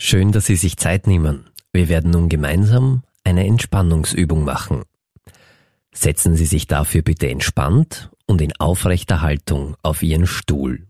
[0.00, 1.50] Schön, dass Sie sich Zeit nehmen.
[1.72, 4.84] Wir werden nun gemeinsam eine Entspannungsübung machen.
[5.92, 10.86] Setzen Sie sich dafür bitte entspannt und in aufrechter Haltung auf Ihren Stuhl.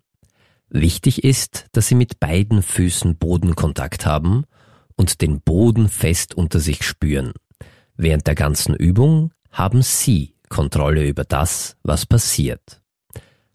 [0.68, 4.44] Wichtig ist, dass Sie mit beiden Füßen Bodenkontakt haben
[4.94, 7.33] und den Boden fest unter sich spüren.
[7.97, 12.83] Während der ganzen Übung haben Sie Kontrolle über das, was passiert.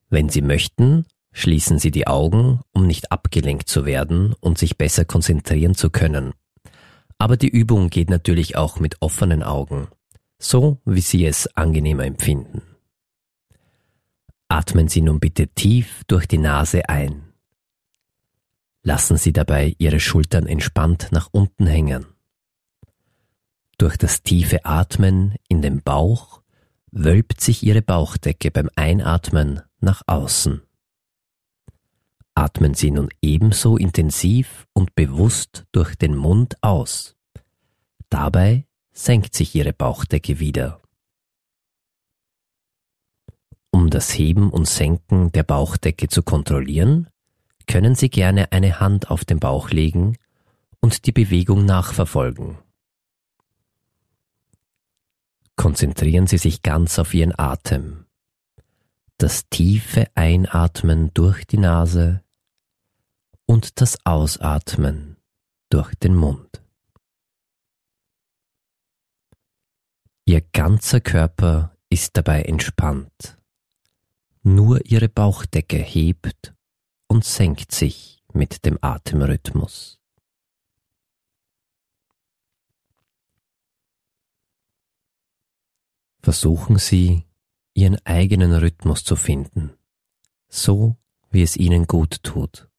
[0.10, 5.04] Wenn Sie möchten, Schließen Sie die Augen, um nicht abgelenkt zu werden und sich besser
[5.04, 6.34] konzentrieren zu können.
[7.18, 9.88] Aber die Übung geht natürlich auch mit offenen Augen,
[10.38, 12.62] so wie Sie es angenehmer empfinden.
[14.48, 17.34] Atmen Sie nun bitte tief durch die Nase ein.
[18.84, 22.06] Lassen Sie dabei Ihre Schultern entspannt nach unten hängen.
[23.80, 26.42] Durch das tiefe Atmen in den Bauch
[26.92, 30.62] wölbt sich Ihre Bauchdecke beim Einatmen nach außen.
[32.36, 37.16] Atmen Sie nun ebenso intensiv und bewusst durch den Mund aus.
[38.10, 40.82] Dabei senkt sich Ihre Bauchdecke wieder.
[43.72, 47.08] Um das Heben und Senken der Bauchdecke zu kontrollieren,
[47.68, 50.18] können Sie gerne eine Hand auf den Bauch legen
[50.80, 52.58] und die Bewegung nachverfolgen.
[55.56, 58.06] Konzentrieren Sie sich ganz auf Ihren Atem.
[59.18, 62.23] Das tiefe Einatmen durch die Nase
[63.46, 65.18] und das Ausatmen
[65.70, 66.64] durch den Mund.
[70.26, 73.38] Ihr ganzer Körper ist dabei entspannt.
[74.42, 76.54] Nur ihre Bauchdecke hebt
[77.08, 80.00] und senkt sich mit dem Atemrhythmus.
[86.22, 87.26] Versuchen Sie,
[87.76, 89.74] Ihren eigenen Rhythmus zu finden,
[90.48, 90.96] so
[91.32, 92.70] wie es Ihnen gut tut.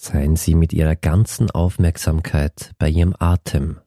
[0.00, 3.80] Seien Sie mit Ihrer ganzen Aufmerksamkeit bei Ihrem Atem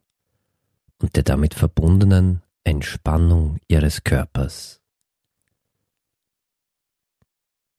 [1.02, 4.82] und der damit verbundenen Entspannung Ihres Körpers.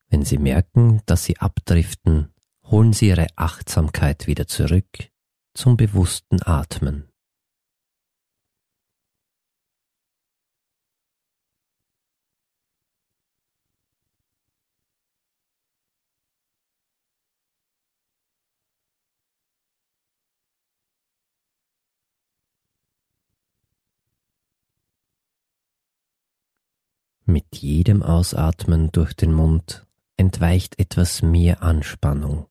[0.09, 2.33] Wenn Sie merken, dass Sie abdriften,
[2.65, 5.11] holen Sie Ihre Achtsamkeit wieder zurück
[5.53, 7.12] zum bewussten Atmen.
[27.25, 32.47] Mit jedem Ausatmen durch den Mund entweicht etwas mehr Anspannung.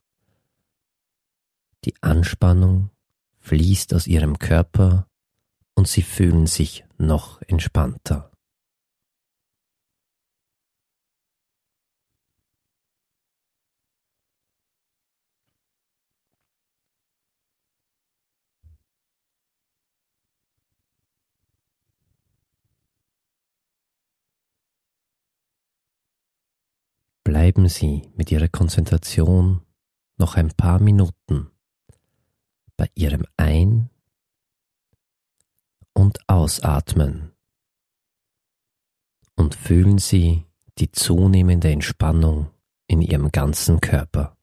[1.83, 2.89] Die Anspannung
[3.39, 5.07] fließt aus ihrem Körper
[5.75, 8.30] und sie fühlen sich noch entspannter.
[27.23, 29.61] Bleiben Sie mit Ihrer Konzentration
[30.17, 31.51] noch ein paar Minuten
[32.77, 33.89] bei Ihrem Ein-
[35.93, 37.31] und Ausatmen
[39.35, 40.45] und fühlen Sie
[40.79, 42.49] die zunehmende Entspannung
[42.87, 44.35] in Ihrem ganzen Körper.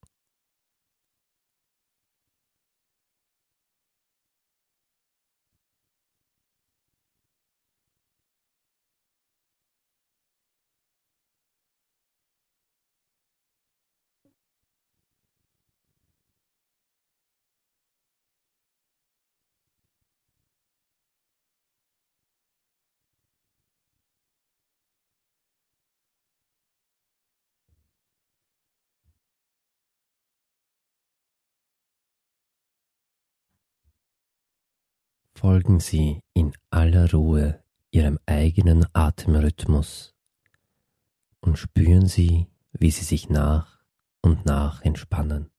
[35.39, 37.63] Folgen Sie in aller Ruhe
[37.93, 40.13] Ihrem eigenen Atemrhythmus
[41.41, 43.79] und spüren Sie, wie Sie sich nach
[44.21, 45.51] und nach entspannen.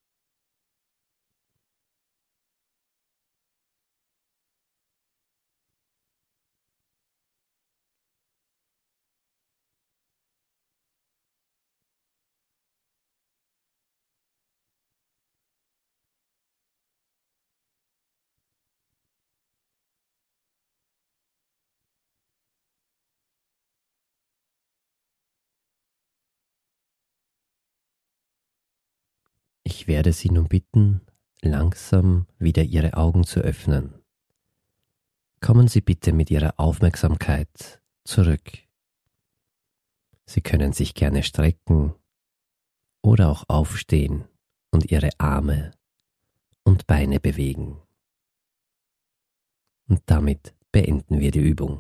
[29.71, 31.01] Ich werde Sie nun bitten,
[31.43, 33.93] langsam wieder Ihre Augen zu öffnen.
[35.41, 38.49] Kommen Sie bitte mit Ihrer Aufmerksamkeit zurück.
[40.25, 41.93] Sie können sich gerne strecken
[43.03, 44.25] oder auch aufstehen
[44.71, 45.69] und Ihre Arme
[46.63, 47.79] und Beine bewegen.
[49.87, 51.77] Und damit beenden wir die Übung.